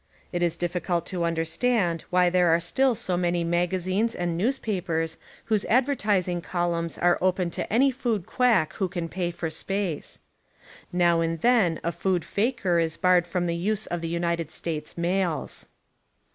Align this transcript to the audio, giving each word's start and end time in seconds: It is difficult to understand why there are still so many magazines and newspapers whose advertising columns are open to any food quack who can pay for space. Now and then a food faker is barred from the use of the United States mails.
It 0.33 0.41
is 0.41 0.55
difficult 0.55 1.05
to 1.05 1.25
understand 1.25 2.05
why 2.09 2.31
there 2.31 2.47
are 2.49 2.59
still 2.59 2.95
so 2.95 3.15
many 3.15 3.43
magazines 3.43 4.15
and 4.15 4.35
newspapers 4.35 5.15
whose 5.45 5.63
advertising 5.65 6.41
columns 6.41 6.97
are 6.97 7.19
open 7.21 7.51
to 7.51 7.71
any 7.71 7.91
food 7.91 8.25
quack 8.25 8.73
who 8.81 8.87
can 8.87 9.07
pay 9.07 9.29
for 9.29 9.51
space. 9.51 10.19
Now 10.91 11.21
and 11.21 11.39
then 11.41 11.79
a 11.83 11.91
food 11.91 12.25
faker 12.25 12.79
is 12.79 12.97
barred 12.97 13.27
from 13.27 13.45
the 13.45 13.55
use 13.55 13.85
of 13.85 14.01
the 14.01 14.09
United 14.09 14.51
States 14.51 14.97
mails. 14.97 15.67